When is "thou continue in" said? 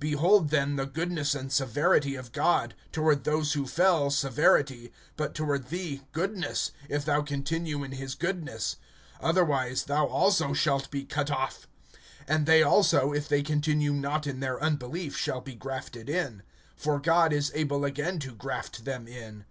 7.04-7.90